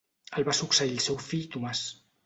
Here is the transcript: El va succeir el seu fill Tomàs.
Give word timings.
El 0.39 0.47
va 0.47 0.55
succeir 0.61 0.95
el 0.95 1.05
seu 1.09 1.23
fill 1.29 1.47
Tomàs. 1.57 1.89